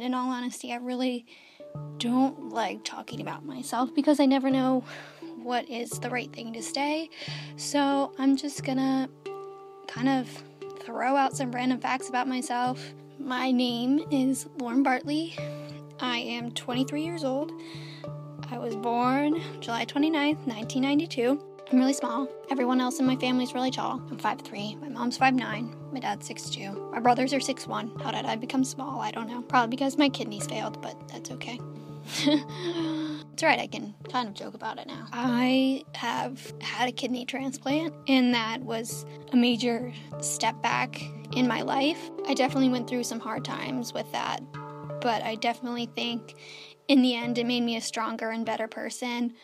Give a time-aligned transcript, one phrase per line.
[0.00, 1.26] In all honesty, I really
[1.98, 4.82] don't like talking about myself because I never know
[5.42, 7.10] what is the right thing to say.
[7.56, 9.10] So I'm just gonna
[9.88, 10.42] kind of
[10.82, 12.94] throw out some random facts about myself.
[13.18, 15.36] My name is Lauren Bartley.
[16.00, 17.52] I am 23 years old.
[18.50, 21.49] I was born July 29th, 1992.
[21.70, 22.28] I'm really small.
[22.50, 24.02] Everyone else in my family is really tall.
[24.10, 24.80] I'm 5'3.
[24.80, 25.92] My mom's 5'9.
[25.92, 26.90] My dad's 6'2.
[26.90, 28.02] My brothers are 6'1.
[28.02, 29.00] How did I become small?
[29.00, 29.40] I don't know.
[29.42, 31.60] Probably because my kidneys failed, but that's okay.
[32.26, 35.06] it's right, I can kind of joke about it now.
[35.12, 41.00] I have had a kidney transplant, and that was a major step back
[41.36, 42.10] in my life.
[42.26, 44.42] I definitely went through some hard times with that,
[45.00, 46.34] but I definitely think
[46.88, 49.34] in the end it made me a stronger and better person.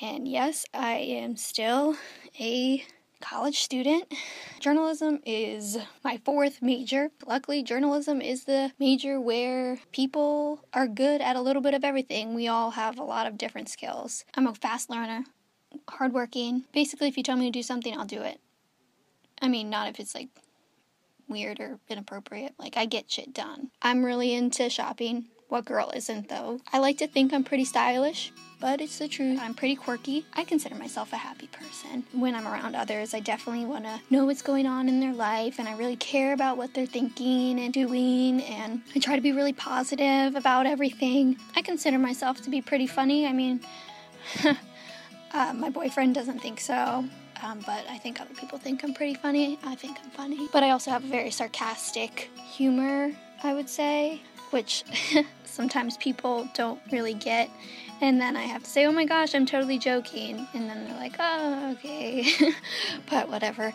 [0.00, 1.96] And yes, I am still
[2.40, 2.84] a
[3.20, 4.12] college student.
[4.58, 7.10] Journalism is my fourth major.
[7.26, 12.34] Luckily, journalism is the major where people are good at a little bit of everything.
[12.34, 14.24] We all have a lot of different skills.
[14.34, 15.24] I'm a fast learner,
[15.88, 16.64] hardworking.
[16.72, 18.40] Basically, if you tell me to do something, I'll do it.
[19.40, 20.28] I mean, not if it's like
[21.28, 22.54] weird or inappropriate.
[22.58, 23.70] Like, I get shit done.
[23.80, 25.26] I'm really into shopping.
[25.52, 26.62] What girl isn't, though?
[26.72, 29.38] I like to think I'm pretty stylish, but it's the truth.
[29.38, 30.24] I'm pretty quirky.
[30.32, 32.04] I consider myself a happy person.
[32.14, 35.58] When I'm around others, I definitely want to know what's going on in their life,
[35.58, 39.32] and I really care about what they're thinking and doing, and I try to be
[39.32, 41.36] really positive about everything.
[41.54, 43.26] I consider myself to be pretty funny.
[43.26, 43.60] I mean,
[45.34, 47.04] uh, my boyfriend doesn't think so.
[47.42, 49.58] Um, but I think other people think I'm pretty funny.
[49.64, 50.48] I think I'm funny.
[50.50, 54.84] But I also have a very sarcastic humor, I would say which
[55.44, 57.50] sometimes people don't really get.
[58.00, 60.46] And then I have to say, oh my gosh, I'm totally joking.
[60.54, 62.26] And then they're like, oh, okay.
[63.10, 63.72] but whatever.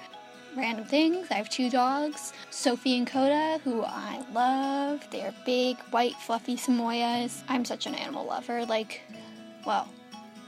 [0.55, 1.27] Random things.
[1.29, 5.07] I have two dogs, Sophie and Coda, who I love.
[5.11, 7.43] They're big, white, fluffy Samoyeds.
[7.47, 8.65] I'm such an animal lover.
[8.65, 9.01] Like,
[9.65, 9.87] well,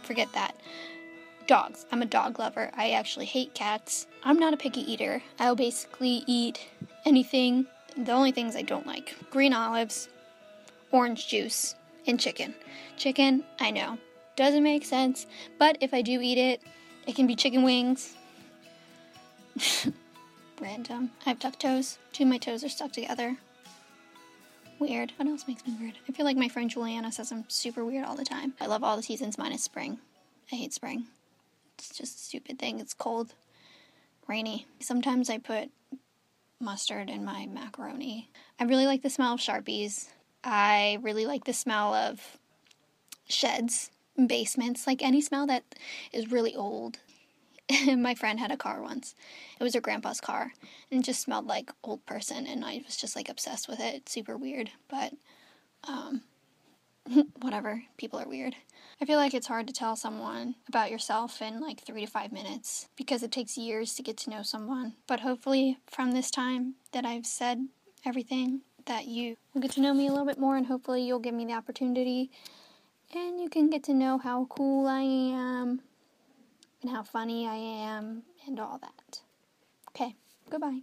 [0.04, 0.56] forget that.
[1.46, 1.86] Dogs.
[1.92, 2.72] I'm a dog lover.
[2.76, 4.08] I actually hate cats.
[4.24, 5.22] I'm not a picky eater.
[5.40, 6.68] I'll basically eat
[7.06, 7.68] anything.
[7.96, 10.10] The only things I don't like green olives,
[10.92, 11.76] orange juice
[12.08, 12.54] and chicken.
[12.98, 13.98] Chicken, I know,
[14.36, 15.28] doesn't make sense,
[15.58, 16.62] but if I do eat it,
[17.08, 18.16] it can be chicken wings.
[20.62, 21.12] Random.
[21.26, 21.98] I have tuck toes.
[22.12, 23.38] Two of my toes are stuck together.
[24.80, 25.12] Weird.
[25.18, 25.96] What else makes me weird?
[26.08, 28.54] I feel like my friend Juliana says I'm super weird all the time.
[28.62, 30.00] I love all the seasons minus spring.
[30.52, 31.08] I hate spring.
[31.78, 32.80] It's just a stupid thing.
[32.80, 33.34] It's cold,
[34.28, 34.68] rainy.
[34.80, 35.70] Sometimes I put
[36.60, 38.30] mustard in my macaroni.
[38.60, 40.10] I really like the smell of Sharpies.
[40.44, 42.38] I really like the smell of
[43.28, 45.64] sheds, and basements, like any smell that
[46.12, 47.00] is really old.
[47.98, 49.16] my friend had a car once.
[49.60, 50.52] It was her grandpa's car
[50.92, 53.96] and it just smelled like old person and I was just like obsessed with it.
[53.96, 55.14] It's super weird, but
[55.88, 56.22] um
[57.42, 57.84] whatever.
[57.98, 58.56] People are weird.
[59.02, 62.32] I feel like it's hard to tell someone about yourself in like 3 to 5
[62.32, 64.96] minutes because it takes years to get to know someone.
[65.08, 67.68] But hopefully from this time that I've said
[68.06, 71.20] everything that you will get to know me a little bit more and hopefully you'll
[71.20, 72.32] give me the opportunity
[73.14, 75.82] and you can get to know how cool I am
[76.82, 79.22] and how funny I am and all that.
[79.90, 80.16] Okay,
[80.50, 80.82] goodbye.